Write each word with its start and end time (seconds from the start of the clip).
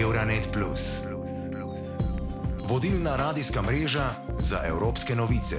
Euronet. 0.00 0.58
Vodilna 2.68 3.16
radijska 3.16 3.62
mreža 3.62 4.10
za 4.40 4.60
evropske 4.66 5.14
novice. 5.14 5.56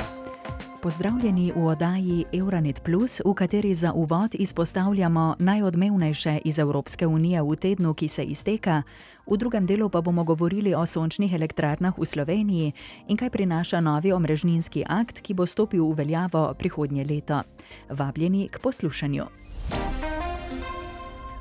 Pozdravljeni 0.82 1.52
v 1.56 1.66
oddaji 1.66 2.26
Euronet, 2.34 2.82
v 3.26 3.34
kateri 3.34 3.76
za 3.76 3.94
uvod 3.94 4.36
izpostavljamo 4.36 5.36
najodmevnejše 5.40 6.40
iz 6.46 6.60
Evropske 6.60 7.08
unije 7.08 7.42
v 7.42 7.56
tednu, 7.56 7.94
ki 7.94 8.08
se 8.08 8.24
izteka, 8.24 8.84
v 9.28 9.38
drugem 9.38 9.66
delu 9.66 9.90
pa 9.90 10.02
bomo 10.02 10.24
govorili 10.24 10.76
o 10.76 10.86
sončnih 10.86 11.34
elektrarnah 11.34 11.98
v 11.98 12.06
Sloveniji 12.06 12.74
in 13.08 13.18
kaj 13.18 13.30
prinaša 13.30 13.82
novi 13.82 14.12
omrežninski 14.12 14.84
akt, 14.88 15.20
ki 15.20 15.34
bo 15.34 15.46
stopil 15.46 15.86
v 15.86 15.96
veljavo 15.96 16.54
prihodnje 16.54 17.06
leto. 17.06 17.42
Vabljeni 17.90 18.50
k 18.50 18.60
poslušanju. 18.60 19.47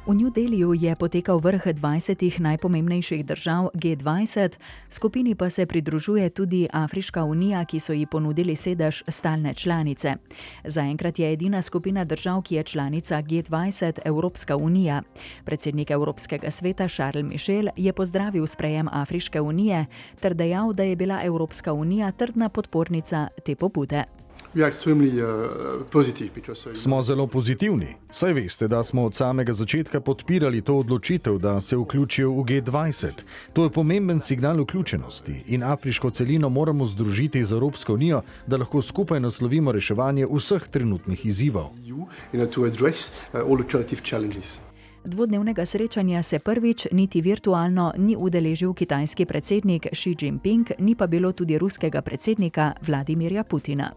V 0.07 0.14
New 0.14 0.30
Delhiu 0.30 0.70
je 0.70 0.95
potekal 0.95 1.43
vrh 1.43 1.75
20 1.75 2.38
najpomembnejših 2.38 3.27
držav 3.27 3.74
G20, 3.74 4.55
skupini 4.87 5.34
pa 5.34 5.51
se 5.51 5.66
pridružuje 5.66 6.30
tudi 6.30 6.69
Afriška 6.70 7.24
unija, 7.24 7.65
ki 7.65 7.80
so 7.80 7.92
ji 7.92 8.06
ponudili 8.06 8.56
sedež 8.56 9.02
stalne 9.09 9.55
članice. 9.55 10.15
Zaenkrat 10.65 11.19
je 11.19 11.32
edina 11.32 11.62
skupina 11.62 12.05
držav, 12.05 12.42
ki 12.42 12.55
je 12.55 12.62
članica 12.62 13.23
G20, 13.23 13.98
Evropska 14.05 14.56
unija. 14.56 15.02
Predsednik 15.45 15.91
Evropskega 15.91 16.51
sveta 16.51 16.88
Charles 16.88 17.27
Michel 17.27 17.66
je 17.77 17.93
pozdravil 17.93 18.46
sprejem 18.46 18.88
Afriške 18.93 19.41
unije 19.41 19.87
ter 20.20 20.34
dejal, 20.34 20.73
da 20.73 20.82
je 20.82 20.96
bila 20.96 21.18
Evropska 21.23 21.73
unija 21.73 22.12
trdna 22.12 22.48
podpornica 22.48 23.29
te 23.45 23.54
pobude. 23.54 24.16
Uh, 24.56 24.62
smo 26.74 27.02
zelo 27.02 27.27
pozitivni. 27.27 27.87
Saj 28.10 28.33
veste, 28.33 28.69
da 28.69 28.84
smo 28.84 29.05
od 29.05 29.15
samega 29.15 29.52
začetka 29.52 30.01
podpirali 30.01 30.62
to 30.62 30.77
odločitev, 30.77 31.38
da 31.38 31.60
se 31.60 31.77
vključijo 31.77 32.30
v 32.30 32.45
G20. 32.45 33.09
To 33.52 33.65
je 33.65 33.70
pomemben 33.70 34.20
signal 34.20 34.62
vključenosti 34.62 35.43
in 35.46 35.62
afriško 35.62 36.10
celino 36.10 36.49
moramo 36.49 36.87
združiti 36.87 37.45
z 37.45 37.52
Evropsko 37.52 37.95
unijo, 37.95 38.23
da 38.46 38.57
lahko 38.57 38.82
skupaj 38.82 39.21
naslovimo 39.21 39.73
reševanje 39.73 40.27
vseh 40.27 40.68
trenutnih 40.68 41.27
izzivov. 41.27 41.71
Dvodnevnega 45.04 45.66
srečanja 45.66 46.23
se 46.23 46.38
prvič 46.38 46.87
niti 46.93 47.21
virtualno 47.21 47.93
ni 47.96 48.16
udeležil 48.16 48.73
kitajski 48.74 49.24
predsednik 49.24 49.87
Xi 49.93 50.16
Jinping, 50.21 50.71
ni 50.79 50.95
pa 50.95 51.07
bilo 51.07 51.32
tudi 51.32 51.59
ruskega 51.59 52.02
predsednika 52.02 52.73
Vladimirja 52.82 53.45
Putina. 53.45 53.93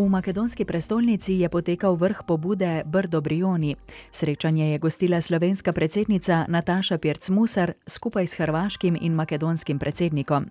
V 0.00 0.08
makedonski 0.08 0.64
prestolnici 0.64 1.44
je 1.44 1.48
potekal 1.48 1.92
vrh 1.92 2.24
pobude 2.24 2.82
Brdo 2.88 3.20
Brioni. 3.20 3.76
Srečanje 4.12 4.72
je 4.72 4.78
gostila 4.78 5.20
slovenska 5.20 5.72
predsednica 5.72 6.46
Nataša 6.48 6.96
Pirc-Musar 6.98 7.72
skupaj 7.86 8.26
s 8.26 8.34
hrvaškim 8.40 8.96
in 9.00 9.12
makedonskim 9.12 9.78
predsednikom. 9.78 10.48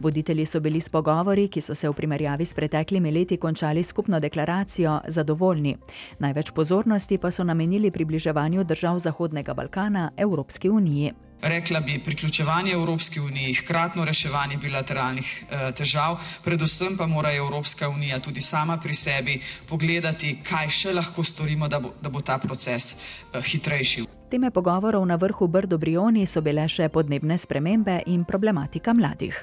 Voditelji 0.00 0.44
so 0.46 0.60
bili 0.60 0.80
s 0.80 0.88
pogovori, 0.88 1.48
ki 1.48 1.60
so 1.60 1.74
se 1.74 1.88
v 1.88 1.96
primerjavi 1.96 2.44
s 2.44 2.54
preteklimi 2.54 3.12
leti 3.12 3.36
končali 3.36 3.82
skupno 3.82 4.20
deklaracijo, 4.20 5.00
zadovoljni. 5.08 5.76
Največ 6.18 6.50
pozornosti 6.50 7.18
pa 7.18 7.30
so 7.30 7.44
namenili 7.44 7.90
približevanju 7.90 8.64
držav 8.64 8.98
Zahodnega 8.98 9.54
Balkana 9.54 10.10
Evropski 10.16 10.68
uniji 10.68 11.12
rekla 11.42 11.80
bi, 11.80 11.98
priključevanje 12.04 12.72
Evropski 12.72 13.20
uniji, 13.20 13.54
hkratno 13.54 14.04
reševanje 14.04 14.56
bilateralnih 14.56 15.42
eh, 15.50 15.72
težav, 15.72 16.18
predvsem 16.44 16.96
pa 16.96 17.06
mora 17.06 17.32
Evropska 17.32 17.88
unija 17.88 18.18
tudi 18.18 18.40
sama 18.40 18.76
pri 18.76 18.94
sebi 18.94 19.40
pogledati, 19.68 20.38
kaj 20.44 20.68
še 20.68 20.92
lahko 20.92 21.24
storimo, 21.24 21.68
da 21.68 21.80
bo, 21.80 21.94
da 22.02 22.08
bo 22.08 22.20
ta 22.20 22.38
proces 22.38 22.94
eh, 22.94 23.40
hitrejši. 23.42 24.06
Teme 24.30 24.50
pogovorov 24.50 25.06
na 25.06 25.16
vrhu 25.16 25.48
Brdo 25.48 25.78
Brioni 25.78 26.26
so 26.26 26.40
bile 26.40 26.68
še 26.68 26.88
podnebne 26.88 27.38
spremembe 27.38 28.02
in 28.06 28.24
problematika 28.24 28.94
mladih. 28.94 29.34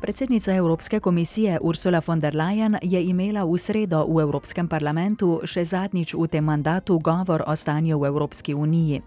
Predsednica 0.00 0.54
Evropske 0.54 1.00
komisije 1.00 1.58
Ursula 1.60 2.00
von 2.06 2.20
der 2.20 2.34
Leyen 2.34 2.78
je 2.82 3.04
imela 3.04 3.44
v 3.44 3.58
sredo 3.58 4.06
v 4.08 4.22
Evropskem 4.22 4.68
parlamentu 4.68 5.42
še 5.44 5.64
zadnjič 5.64 6.14
v 6.16 6.24
tem 6.24 6.44
mandatu 6.44 6.96
govor 6.98 7.44
o 7.46 7.52
stanju 7.56 7.98
v 8.00 8.08
Evropski 8.08 8.54
uniji. 8.54 9.02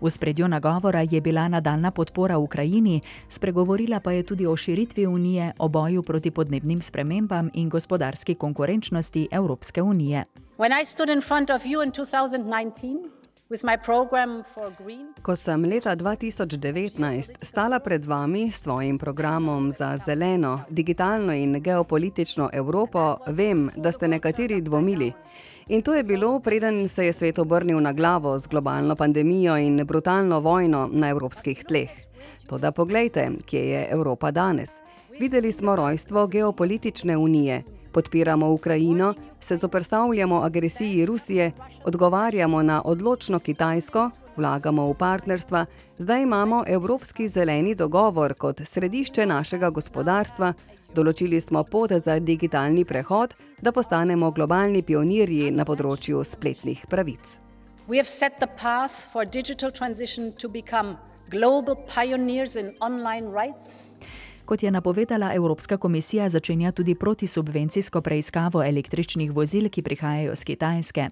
V 0.00 0.10
spredju 0.10 0.46
nagovora 0.48 1.02
je 1.02 1.20
bila 1.20 1.48
nadaljna 1.48 1.90
podpora 1.90 2.38
Ukrajini, 2.38 3.02
spregovorila 3.28 4.00
pa 4.00 4.12
je 4.12 4.22
tudi 4.22 4.46
o 4.46 4.56
širitvi 4.56 5.06
unije, 5.06 5.52
o 5.58 5.68
boju 5.68 6.02
proti 6.02 6.30
podnebnim 6.30 6.82
spremembam 6.82 7.50
in 7.54 7.68
gospodarski 7.68 8.34
konkurenčnosti 8.34 9.28
Evropske 9.30 9.82
unije. 9.82 10.24
When 10.58 10.82
I 10.82 10.84
stood 10.86 11.10
in 11.10 11.20
front 11.20 11.50
of 11.50 11.62
you 11.62 11.82
in 11.82 11.90
2019, 11.90 13.25
Ko 15.22 15.36
sem 15.36 15.64
leta 15.64 15.94
2019 15.94 17.36
stala 17.42 17.78
pred 17.78 18.04
vami 18.04 18.50
s 18.50 18.62
svojim 18.62 18.98
programom 18.98 19.72
za 19.72 19.96
zeleno, 19.96 20.60
digitalno 20.70 21.32
in 21.32 21.60
geopolitično 21.62 22.50
Evropo, 22.52 23.18
vem, 23.26 23.70
da 23.76 23.92
ste 23.92 24.08
nekateri 24.08 24.60
dvomili. 24.60 25.12
In 25.68 25.82
to 25.82 25.94
je 25.94 26.02
bilo, 26.02 26.40
preden 26.40 26.88
se 26.88 27.06
je 27.06 27.12
svet 27.12 27.38
obrnil 27.38 27.80
na 27.80 27.92
glavo 27.92 28.38
z 28.38 28.46
globalno 28.46 28.96
pandemijo 28.96 29.56
in 29.56 29.84
brutalno 29.86 30.40
vojno 30.40 30.88
na 30.92 31.08
evropskih 31.08 31.64
tleh. 31.64 31.90
Toda 32.48 32.72
poglejte, 32.72 33.30
kje 33.46 33.68
je 33.68 33.86
Evropa 33.90 34.30
danes. 34.30 34.80
Videli 35.20 35.52
smo 35.52 35.76
rojstvo 35.76 36.26
geopolitične 36.26 37.16
unije 37.16 37.62
podpiramo 37.96 38.50
Ukrajino, 38.52 39.14
se 39.40 39.56
zoprstavljamo 39.56 40.42
agresiji 40.42 41.06
Rusije, 41.06 41.52
odgovarjamo 41.84 42.62
na 42.62 42.82
odločno 42.84 43.38
Kitajsko, 43.38 44.10
vlagamo 44.36 44.84
v 44.90 44.94
partnerstva, 44.94 45.66
zdaj 45.98 46.22
imamo 46.22 46.64
Evropski 46.66 47.28
zeleni 47.28 47.74
dogovor 47.74 48.34
kot 48.34 48.60
središče 48.64 49.26
našega 49.26 49.70
gospodarstva, 49.70 50.52
določili 50.94 51.40
smo 51.40 51.64
pot 51.64 51.96
za 52.04 52.18
digitalni 52.20 52.84
prehod, 52.84 53.32
da 53.64 53.72
postanemo 53.72 54.30
globalni 54.30 54.84
pionirji 54.84 55.50
na 55.50 55.64
področju 55.64 56.20
spletnih 56.24 56.84
pravic. 56.92 57.38
We 57.88 57.96
have 57.96 58.12
set 58.12 58.40
the 58.44 58.50
path 58.60 59.08
for 59.12 59.24
digital 59.24 59.72
transition 59.72 60.32
to 60.36 60.52
become 60.52 60.98
global 61.30 61.80
pioneers 61.88 62.56
in 62.56 62.74
online 62.80 63.32
rights. 63.32 63.86
Kot 64.46 64.62
je 64.62 64.70
napovedala 64.70 65.34
Evropska 65.34 65.76
komisija, 65.76 66.28
začenja 66.28 66.72
tudi 66.72 66.94
protisubvencijsko 66.94 68.00
preiskavo 68.00 68.62
električnih 68.62 69.32
vozil, 69.32 69.68
ki 69.68 69.82
prihajajo 69.82 70.34
z 70.34 70.44
Kitajske. 70.44 71.08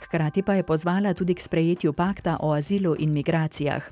Hkrati 0.00 0.42
pa 0.42 0.54
je 0.54 0.62
pozvala 0.62 1.14
tudi 1.14 1.34
k 1.34 1.40
sprejetju 1.40 1.92
pakta 1.92 2.36
o 2.40 2.52
azilu 2.52 2.96
in 2.98 3.12
migracijah. 3.12 3.82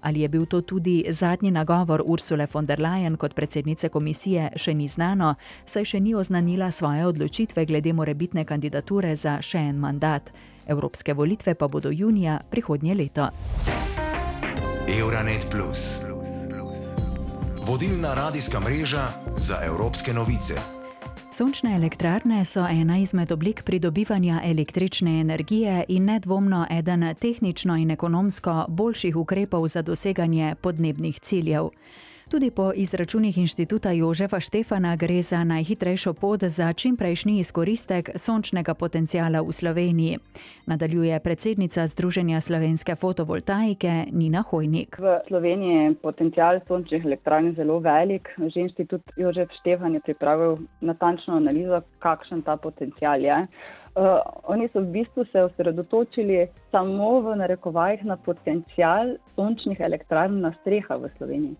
Ali 0.00 0.20
je 0.20 0.28
bil 0.28 0.46
to 0.46 0.60
tudi 0.60 1.04
zadnji 1.08 1.50
nagovor 1.50 2.02
Ursule 2.06 2.46
von 2.54 2.66
der 2.66 2.80
Leyen 2.80 3.16
kot 3.16 3.34
predsednice 3.34 3.88
komisije, 3.88 4.50
še 4.56 4.74
ni 4.74 4.88
znano, 4.88 5.34
saj 5.66 5.84
še 5.84 6.00
ni 6.00 6.14
oznanila 6.14 6.70
svoje 6.70 7.06
odločitve 7.06 7.66
glede 7.66 7.92
morebitne 7.92 8.44
kandidature 8.44 9.16
za 9.16 9.42
še 9.42 9.58
en 9.58 9.78
mandat. 9.78 10.32
Evropske 10.66 11.14
volitve 11.14 11.54
pa 11.54 11.68
bodo 11.68 11.90
junija 11.90 12.40
prihodnje 12.50 12.94
leto. 12.94 13.28
Euronet 14.88 15.50
Plus 15.50 16.07
vodilna 17.68 18.14
radijska 18.14 18.60
mreža 18.60 19.08
za 19.38 19.58
evropske 19.64 20.12
novice. 20.12 20.54
Sončne 21.30 21.74
elektrarne 21.76 22.44
so 22.44 22.66
ena 22.66 22.98
izmed 22.98 23.32
oblik 23.32 23.62
pridobivanja 23.62 24.40
električne 24.44 25.20
energije 25.20 25.84
in 25.88 26.04
nedvomno 26.04 26.66
eden 26.70 27.14
tehnično 27.20 27.76
in 27.76 27.90
ekonomsko 27.90 28.64
boljših 28.68 29.16
ukrepov 29.16 29.68
za 29.68 29.82
doseganje 29.82 30.54
podnebnih 30.60 31.20
ciljev. 31.20 31.68
Tudi 32.30 32.50
po 32.50 32.72
izračunih 32.74 33.38
inštituta 33.38 33.90
Jožefa 33.90 34.40
Štefana 34.40 34.96
gre 34.96 35.22
za 35.22 35.44
najhitrejšo 35.44 36.12
pot 36.12 36.40
za 36.44 36.72
čimprejšnji 36.72 37.38
izkoristek 37.38 38.10
sončnega 38.16 38.74
potencijala 38.74 39.40
v 39.40 39.52
Sloveniji. 39.52 40.18
Nadaljuje 40.66 41.20
predsednica 41.20 41.86
Združenja 41.86 42.40
slovenske 42.40 42.94
fotovoltaike 42.94 44.04
Nina 44.12 44.42
Hojnik. 44.50 44.98
V 44.98 45.20
Sloveniji 45.28 45.74
je 45.84 45.94
potencijal 46.02 46.60
sončnih 46.68 47.04
elektrarn 47.04 47.54
zelo 47.54 47.78
velik. 47.78 48.28
Že 48.36 48.60
inštitut 48.60 49.02
Jožef 49.16 49.48
Štefan 49.60 49.94
je 49.94 50.00
pripravil 50.00 50.58
natančno 50.80 51.36
analizo, 51.36 51.80
kakšen 51.98 52.42
ta 52.42 52.56
potencijal 52.56 53.24
je. 53.24 53.46
Uh, 53.96 54.20
oni 54.44 54.68
so 54.68 54.80
v 54.80 54.92
bistvu 54.92 55.24
se 55.32 55.42
osredotočili 55.42 56.46
samo 56.70 57.20
v 57.20 57.36
narekovajih 57.36 58.04
na 58.04 58.16
potencijal 58.16 59.16
sončnih 59.34 59.80
elektrarn 59.80 60.40
na 60.40 60.52
strehah 60.60 61.00
v 61.00 61.10
Sloveniji 61.16 61.56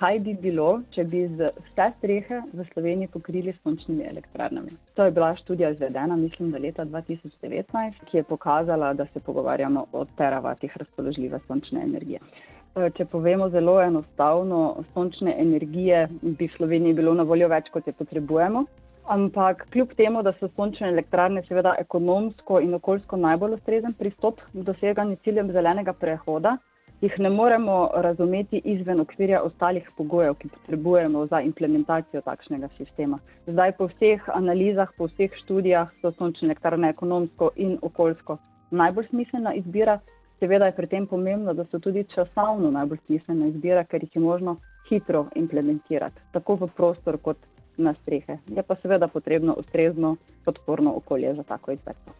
kaj 0.00 0.18
bi 0.24 0.32
bilo, 0.42 0.68
če 0.94 1.04
bi 1.04 1.26
z 1.28 1.50
vse 1.58 1.86
strehe 1.98 2.40
v 2.56 2.64
Sloveniji 2.72 3.10
pokrili 3.12 3.52
s 3.52 3.60
sončnimi 3.60 4.06
elektrarnami. 4.08 4.72
To 4.96 5.04
je 5.04 5.12
bila 5.16 5.34
študija 5.36 5.74
izvedena, 5.74 6.16
mislim, 6.16 6.50
da 6.54 6.62
leta 6.62 6.86
2019, 6.88 8.00
ki 8.08 8.16
je 8.16 8.22
pokazala, 8.24 8.94
da 8.94 9.06
se 9.12 9.20
pogovarjamo 9.20 9.84
o 9.92 10.04
teravatih 10.16 10.76
razpoložljive 10.76 11.40
sončne 11.46 11.84
energije. 11.84 12.20
E, 12.76 12.90
če 12.96 13.04
povemo 13.12 13.50
zelo 13.52 13.76
enostavno, 13.82 14.60
sončne 14.94 15.36
energije 15.42 16.06
bi 16.22 16.48
v 16.48 16.56
Sloveniji 16.56 16.96
bilo 17.02 17.14
na 17.14 17.28
voljo 17.28 17.50
več, 17.52 17.68
kot 17.74 17.86
je 17.86 17.92
potrebujemo. 17.92 18.64
Ampak 19.10 19.66
kljub 19.74 19.92
temu, 19.98 20.22
da 20.22 20.32
so 20.38 20.48
sončne 20.56 20.88
elektrarne 20.94 21.42
seveda 21.48 21.74
ekonomsko 21.82 22.60
in 22.64 22.72
okoljsko 22.78 23.20
najbolj 23.20 23.58
ustrezen 23.58 23.92
pristop 23.98 24.40
k 24.52 24.64
doseganju 24.64 25.20
ciljem 25.24 25.52
zelenega 25.52 25.92
prehoda, 25.92 26.56
jih 27.00 27.18
ne 27.18 27.30
moremo 27.30 27.90
razumeti 27.94 28.60
izven 28.64 29.00
okvirja 29.00 29.42
ostalih 29.42 29.90
pogojev, 29.96 30.34
ki 30.34 30.48
potrebujemo 30.48 31.26
za 31.26 31.40
implementacijo 31.40 32.20
takšnega 32.20 32.68
sistema. 32.76 33.18
Zdaj 33.46 33.72
po 33.72 33.88
vseh 33.88 34.28
analizah, 34.34 34.88
po 34.98 35.08
vseh 35.08 35.32
študijah 35.44 35.88
so 36.00 36.12
sončne 36.12 36.48
elektrarne 36.48 36.90
ekonomsko 36.90 37.50
in 37.56 37.78
okoljsko 37.82 38.36
najbolj 38.70 39.06
smiselna 39.08 39.54
izbira. 39.54 39.98
Seveda 40.40 40.66
je 40.66 40.76
pri 40.76 40.86
tem 40.86 41.06
pomembno, 41.06 41.54
da 41.54 41.64
so 41.64 41.78
tudi 41.78 42.04
časovno 42.14 42.70
najbolj 42.70 42.98
smiselna 43.06 43.46
izbira, 43.46 43.84
ker 43.84 44.04
jih 44.04 44.16
je 44.16 44.22
možno 44.22 44.56
hitro 44.88 45.26
implementirati, 45.34 46.20
tako 46.32 46.54
v 46.54 46.68
prostor 46.76 47.18
kot 47.18 47.36
na 47.76 47.94
strehe. 48.02 48.38
Je 48.48 48.62
pa 48.62 48.76
seveda 48.82 49.08
potrebno 49.08 49.54
ustrezno 49.58 50.16
podporno 50.44 50.94
okolje 50.96 51.34
za 51.34 51.42
tako 51.42 51.72
izvedbo. 51.72 52.12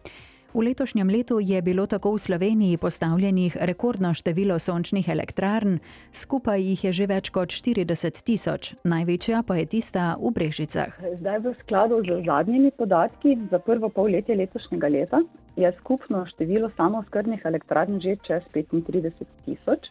V 0.51 0.59
letošnjem 0.67 1.07
letu 1.07 1.39
je 1.39 1.61
bilo 1.61 1.85
tako 1.87 2.11
v 2.11 2.19
Sloveniji 2.19 2.77
postavljenih 2.77 3.55
rekordno 3.61 4.13
število 4.13 4.59
sončnih 4.59 5.07
elektrarn, 5.09 5.77
skupaj 6.11 6.59
jih 6.59 6.83
je 6.83 6.91
že 6.91 7.07
več 7.07 7.29
kot 7.31 7.55
40 7.55 8.19
tisoč, 8.19 8.73
največja 8.83 9.43
pa 9.47 9.55
je 9.55 9.65
tista 9.71 10.19
v 10.19 10.33
Brežicah. 10.35 10.91
Zdaj 11.23 11.39
v 11.39 11.55
skladu 11.63 12.01
z 12.03 12.19
zadnjimi 12.27 12.71
podatki 12.75 13.37
za 13.47 13.63
prvo 13.63 13.87
polletje 13.89 14.35
letošnjega 14.35 14.91
leta 14.91 15.23
je 15.55 15.71
skupno 15.79 16.25
število 16.35 16.67
samozkrbnih 16.75 17.47
elektrarn 17.47 18.03
že 18.03 18.19
čez 18.27 18.43
35 18.51 19.23
tisoč. 19.47 19.87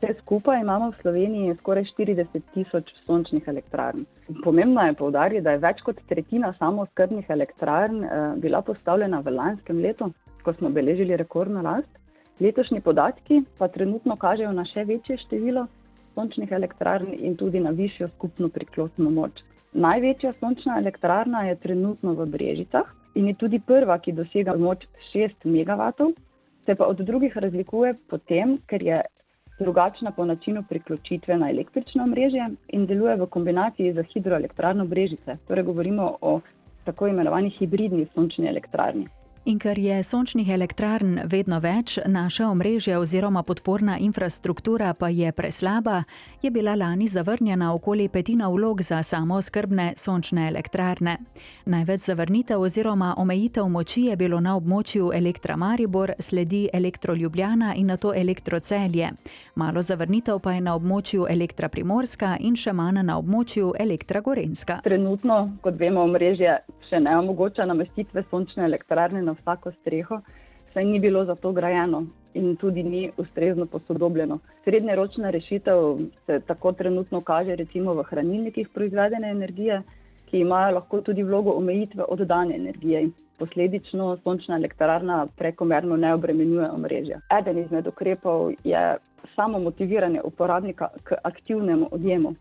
Vse 0.00 0.14
skupaj 0.18 0.60
imamo 0.60 0.86
v 0.90 0.96
Sloveniji 1.02 1.54
skoraj 1.58 1.84
40 1.84 2.44
tisoč 2.54 2.86
sončnih 3.04 3.48
elektrarn. 3.52 4.06
Pomembno 4.44 4.80
je 4.80 4.94
povdariti, 4.96 5.42
da 5.44 5.52
je 5.52 5.60
več 5.60 5.82
kot 5.84 6.00
tretjina 6.08 6.54
samozkrbnih 6.56 7.28
elektrarn 7.28 7.98
eh, 8.04 8.14
bila 8.40 8.62
postavljena 8.62 9.20
v 9.20 9.34
lanskem 9.34 9.82
letu, 9.84 10.08
ko 10.44 10.54
smo 10.56 10.70
beležili 10.70 11.20
rekordno 11.20 11.60
rast. 11.62 12.00
Letošnji 12.40 12.80
podatki 12.80 13.42
pa 13.58 13.68
trenutno 13.68 14.16
kažejo 14.16 14.54
na 14.56 14.64
še 14.72 14.86
večje 14.88 15.18
število 15.26 15.66
sončnih 16.14 16.56
elektrarn 16.62 17.12
in 17.12 17.36
tudi 17.36 17.60
na 17.60 17.76
višjo 17.76 18.08
skupno 18.16 18.48
priklopno 18.48 19.12
moč. 19.20 19.44
Največja 19.72 20.32
sončna 20.40 20.80
elektrarna 20.80 21.44
je 21.50 21.60
trenutno 21.60 22.16
v 22.16 22.30
Brežicah 22.38 22.88
in 23.14 23.28
je 23.28 23.36
tudi 23.44 23.60
prva, 23.60 24.00
ki 24.00 24.16
dosega 24.16 24.56
moč 24.56 24.88
6 25.12 25.44
MW. 25.44 26.12
Se 26.64 26.74
pa 26.74 26.88
od 26.88 27.04
drugih 27.04 27.36
razlikuje 27.36 27.98
po 28.08 28.16
tem, 28.16 28.56
ker 28.66 28.82
je 28.82 29.04
drugačna 29.60 30.10
po 30.10 30.24
načinu 30.24 30.62
priključitve 30.68 31.36
na 31.36 31.50
električno 31.50 32.06
mreže 32.06 32.48
in 32.68 32.86
deluje 32.86 33.16
v 33.16 33.26
kombinaciji 33.26 33.92
z 33.92 34.04
hidroelektrarno 34.12 34.84
Brežice. 34.86 35.36
Torej, 35.48 35.64
govorimo 35.64 36.16
o 36.20 36.40
tako 36.84 37.06
imenovani 37.06 37.50
hibridni 37.50 38.06
sončni 38.14 38.48
elektrarni. 38.48 39.06
In 39.44 39.58
ker 39.58 39.78
je 39.78 40.02
sončnih 40.04 40.48
elektrarn 40.52 41.22
vedno 41.24 41.62
več, 41.64 41.94
naša 42.04 42.50
omrežja 42.52 42.98
oziroma 43.00 43.40
podporna 43.42 43.94
infrastruktura 43.98 44.92
pa 44.94 45.08
je 45.08 45.32
preslaba, 45.32 46.02
je 46.42 46.50
bila 46.50 46.74
lani 46.76 47.06
zavrnjena 47.08 47.70
okoli 47.74 48.08
petina 48.08 48.50
vlog 48.52 48.82
za 48.82 49.02
samo 49.02 49.40
skrbne 49.42 49.94
sončne 49.96 50.44
elektrarne. 50.48 51.16
Največ 51.64 52.02
zavrnitev 52.10 52.60
oziroma 52.60 53.14
omejitev 53.16 53.68
moči 53.68 54.02
je 54.10 54.16
bilo 54.16 54.40
na 54.40 54.58
območju 54.60 55.08
Elektra 55.14 55.56
Maribor, 55.56 56.12
sledi 56.18 56.68
Elektro 56.72 57.14
Ljubljana 57.14 57.74
in 57.74 57.86
na 57.86 57.96
to 57.96 58.12
Elektro 58.14 58.60
Celje. 58.60 59.08
Malo 59.54 59.82
zavrnitev 59.82 60.38
pa 60.38 60.52
je 60.52 60.60
na 60.60 60.76
območju 60.76 61.24
Elektra 61.30 61.68
Primorska 61.68 62.36
in 62.40 62.56
še 62.56 62.72
manj 62.72 63.00
na 63.02 63.16
območju 63.18 63.72
Elektra 63.78 64.20
Gorenska. 64.20 64.82
Trenutno, 64.84 65.56
kot 65.62 65.80
vemo, 65.80 66.04
omrežje 66.04 66.58
še 66.90 67.00
ne 67.00 67.16
omogoča 67.18 67.66
namestitve 67.66 68.24
sončne 68.30 68.64
elektrarne 68.64 69.22
na 69.22 69.34
vsako 69.38 69.72
streho, 69.80 70.20
saj 70.74 70.84
ni 70.84 71.00
bilo 71.00 71.24
za 71.24 71.34
to 71.34 71.52
grajeno 71.52 72.04
in 72.34 72.56
tudi 72.56 72.82
ni 72.82 73.10
ustrezno 73.18 73.66
posodobljeno. 73.66 74.38
Srednjeročna 74.64 75.30
rešitev 75.30 75.80
se 76.26 76.40
tako 76.46 76.72
trenutno 76.72 77.20
kaže 77.20 77.56
recimo 77.56 77.94
v 77.94 78.04
hranilnikih 78.10 78.68
proizvedene 78.74 79.30
energije, 79.30 79.82
ki 80.30 80.44
imajo 80.44 80.74
lahko 80.74 81.00
tudi 81.00 81.22
vlogo 81.22 81.56
omejitve 81.58 82.04
oddane 82.08 82.54
energije 82.56 83.08
posledično 83.40 84.16
sončna 84.24 84.56
elektrarna 84.56 85.26
prekomerno 85.36 85.96
ne 85.96 86.14
obremenjuje 86.14 86.70
omrežja. 86.70 87.20
Eden 87.38 87.58
izmed 87.58 87.86
ukrepov 87.86 88.52
je 88.64 88.96
samo 89.36 89.58
motiviranje 89.58 90.20
uporabnika 90.24 90.88
k 91.04 91.14
aktivnemu 91.24 91.88
odjemu. 91.90 92.34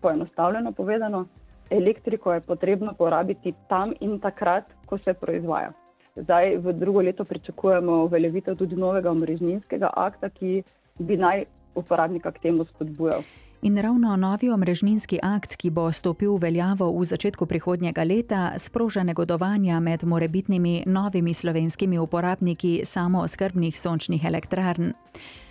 Poenostavljeno 0.00 0.72
povedano, 0.72 1.26
elektriko 1.70 2.32
je 2.32 2.40
potrebno 2.40 2.94
porabiti 2.98 3.54
tam 3.68 3.92
in 4.00 4.18
takrat, 4.20 4.64
ko 4.86 4.98
se 4.98 5.14
proizvaja. 5.14 5.72
Zdaj 6.16 6.56
v 6.56 6.72
drugo 6.72 7.02
leto 7.02 7.24
pričakujemo 7.24 8.04
uveljavitev 8.04 8.56
tudi 8.56 8.76
novega 8.76 9.10
omrežninskega 9.10 9.90
akta, 9.96 10.28
ki 10.28 10.62
bi 10.98 11.16
naj 11.16 11.44
uporabnika 11.74 12.32
k 12.32 12.38
temu 12.38 12.64
spodbujal. 12.64 13.22
In 13.62 13.78
ravno 13.78 14.16
novi 14.16 14.50
omrežninski 14.50 15.18
akt, 15.22 15.56
ki 15.56 15.70
bo 15.70 15.88
stopil 15.92 16.36
v 16.36 16.46
veljavo 16.46 16.92
v 16.94 17.04
začetku 17.04 17.46
prihodnjega 17.46 18.04
leta, 18.06 18.52
sproža 18.58 19.02
negodovanja 19.02 19.80
med 19.80 20.04
morebitnimi 20.06 20.82
novimi 20.86 21.34
slovenskimi 21.34 21.98
uporabniki 21.98 22.80
samooskrbnih 22.84 23.78
sončnih 23.78 24.24
elektrarn. 24.24 24.94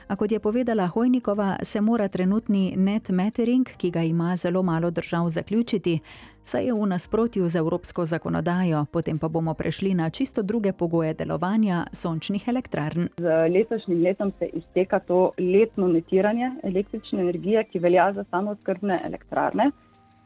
A 0.08 0.16
kot 0.16 0.32
je 0.32 0.40
povedala 0.40 0.88
Hojnikova, 0.88 1.58
se 1.62 1.82
mora 1.82 2.08
trenutni 2.08 2.74
net 2.78 3.10
metering, 3.10 3.68
ki 3.78 3.92
ga 3.92 4.02
ima 4.02 4.36
zelo 4.38 4.64
malo 4.64 4.92
držav, 4.92 5.30
zaključiti, 5.30 6.00
saj 6.44 6.66
je 6.66 6.74
v 6.74 6.86
nasprotju 6.88 7.48
z 7.48 7.60
evropsko 7.60 8.06
zakonodajo, 8.06 8.86
potem 8.92 9.20
pa 9.20 9.28
bomo 9.28 9.54
prešli 9.54 9.94
na 9.94 10.10
čisto 10.10 10.42
druge 10.42 10.72
pogoje 10.74 11.14
delovanja 11.14 11.86
sončnih 11.92 12.48
elektrarn. 12.48 13.10
Z 13.18 13.50
letošnjim 13.52 14.04
letom 14.04 14.32
se 14.40 14.46
izteka 14.46 15.00
to 15.00 15.32
letno 15.40 15.88
netiranje 15.88 16.52
električne 16.64 17.22
energije, 17.22 17.64
ki 17.64 17.80
velja 17.80 18.14
za 18.14 18.24
samo 18.32 18.56
skrbne 18.56 19.02
elektrarne. 19.06 19.72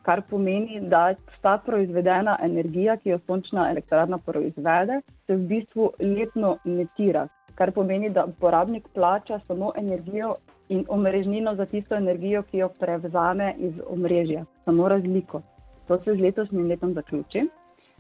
Kar 0.02 0.22
pomeni, 0.30 0.80
da 0.90 1.14
ta 1.42 1.58
proizvedena 1.66 2.38
energija, 2.44 2.98
ki 2.98 3.10
jo 3.10 3.20
sončna 3.26 3.70
elektrarna 3.72 4.18
proizvede, 4.18 5.02
se 5.26 5.36
v 5.36 5.48
bistvu 5.48 5.92
letno 6.00 6.58
netira 6.66 7.28
kar 7.62 7.72
pomeni, 7.72 8.10
da 8.10 8.26
uporabnik 8.26 8.88
plača 8.94 9.40
samo 9.48 9.72
energijo 9.78 10.36
in 10.70 10.86
omrežnino 10.90 11.56
za 11.56 11.66
tisto 11.66 11.96
energijo, 11.96 12.42
ki 12.44 12.58
jo 12.58 12.70
prevzame 12.80 13.54
iz 13.58 13.74
omrežja, 13.90 14.46
samo 14.66 14.88
razliko. 14.90 15.42
To 15.88 15.98
se 16.04 16.16
z 16.16 16.22
letošnjim 16.22 16.68
letom 16.68 16.94
zaključi. 16.94 17.44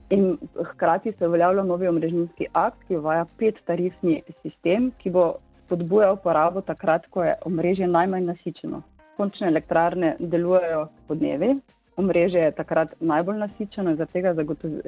In 0.09 0.37
hkrati 0.71 1.11
se 1.11 1.27
uveljavlja 1.27 1.63
novi 1.63 1.87
omrežninski 1.87 2.47
akt, 2.53 2.81
ki 2.87 2.97
uvaja 2.97 3.25
pet 3.37 3.59
tarifni 3.65 4.21
sistem, 4.41 4.89
ki 4.97 5.09
bo 5.09 5.27
spodbujal 5.65 6.17
uporabo 6.17 6.61
takrat, 6.61 7.05
ko 7.09 7.23
je 7.23 7.35
omrežje 7.45 7.87
najmanj 7.87 8.25
nasičeno. 8.31 8.81
Končne 9.17 9.47
elektrarne 9.47 10.15
delujejo 10.19 10.87
po 11.07 11.15
dnevi, 11.15 11.53
omrežje 12.01 12.41
je 12.41 12.51
takrat 12.57 12.93
najbolj 12.99 13.39
nasičeno 13.43 13.93
in 13.93 13.97
zato 13.97 14.19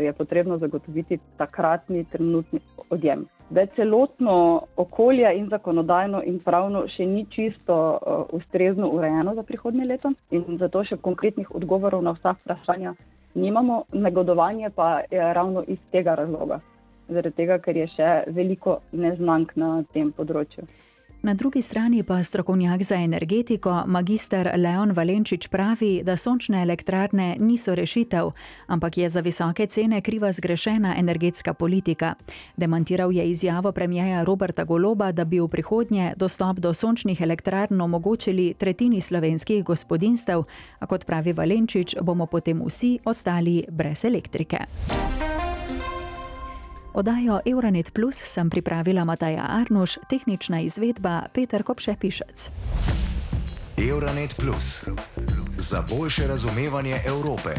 je 0.01 0.13
potrebno 0.17 0.57
zagotoviti 0.57 1.19
takratni 1.37 2.03
trenutni 2.11 2.59
odjem. 2.89 3.25
Da 3.49 3.61
je 3.61 3.71
celotno 3.75 4.61
okolje 4.75 5.33
in 5.37 5.49
zakonodajno 5.49 6.23
in 6.25 6.39
pravno 6.39 6.85
še 6.87 7.05
ni 7.05 7.25
čisto 7.29 7.79
uh, 7.95 8.25
ustrezno 8.39 8.89
urejeno 8.89 9.35
za 9.35 9.43
prihodnje 9.43 9.85
leto 9.85 10.13
in 10.31 10.57
zato 10.59 10.83
še 10.83 10.97
konkretnih 10.97 11.55
odgovorov 11.55 12.03
na 12.03 12.15
vsa 12.17 12.35
vprašanja 12.41 12.95
nimamo, 13.35 13.83
negodovanje 13.93 14.69
pa 14.69 15.01
je 15.11 15.33
ravno 15.33 15.63
iz 15.67 15.77
tega 15.91 16.15
razloga, 16.15 16.59
zaradi 17.07 17.35
tega, 17.35 17.57
ker 17.59 17.77
je 17.77 17.87
še 17.95 18.09
veliko 18.27 18.79
neznank 18.91 19.55
na 19.55 19.83
tem 19.93 20.11
področju. 20.11 20.67
Na 21.23 21.33
drugi 21.33 21.61
strani 21.61 22.03
pa 22.03 22.23
strokovnjak 22.23 22.83
za 22.83 22.95
energetiko, 22.95 23.83
magistr 23.87 24.49
Leon 24.55 24.91
Valenčič 24.91 25.47
pravi, 25.47 26.01
da 26.03 26.17
sončne 26.17 26.61
elektrarne 26.61 27.35
niso 27.39 27.75
rešitev, 27.75 28.31
ampak 28.67 28.97
je 28.97 29.09
za 29.09 29.19
visoke 29.19 29.67
cene 29.67 30.01
kriva 30.01 30.31
zgrešena 30.31 30.95
energetska 30.97 31.53
politika. 31.53 32.15
Demantiral 32.57 33.11
je 33.11 33.29
izjavo 33.29 33.71
premijeja 33.71 34.23
Roberta 34.23 34.63
Goloba, 34.63 35.11
da 35.11 35.25
bi 35.25 35.39
v 35.39 35.47
prihodnje 35.47 36.13
dostop 36.17 36.59
do 36.59 36.73
sončnih 36.73 37.21
elektrarn 37.21 37.81
omogočili 37.81 38.53
tretjini 38.53 39.01
slovenskih 39.01 39.63
gospodinstev, 39.63 40.43
a 40.79 40.85
kot 40.85 41.05
pravi 41.05 41.33
Valenčič, 41.33 41.95
bomo 42.01 42.25
potem 42.25 42.61
vsi 42.65 42.99
ostali 43.05 43.63
brez 43.69 44.05
elektrike. 44.05 44.57
Odajo 46.93 47.39
Euronet 47.45 47.93
Plus 47.93 48.15
sem 48.15 48.49
pripravila 48.49 49.03
Mataja 49.03 49.45
Arnuš, 49.49 49.97
tehnična 50.09 50.61
izvedba 50.61 51.23
Peter 51.33 51.63
Kopše-Pišec. 51.63 52.51
Euronet 53.89 54.35
Plus 54.37 54.83
za 55.57 55.83
boljše 55.89 56.27
razumevanje 56.27 56.99
Evrope. 57.05 57.49